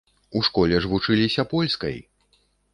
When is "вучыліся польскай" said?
0.95-1.97